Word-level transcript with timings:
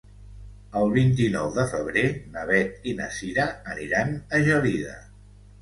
El 0.79 0.87
vint-i-nou 0.93 1.49
de 1.57 1.65
febrer 1.75 2.05
na 2.37 2.45
Beth 2.53 2.89
i 2.93 2.97
na 3.03 3.11
Cira 3.19 3.47
aniran 3.75 4.19
a 4.39 4.41
Gelida. 4.49 4.99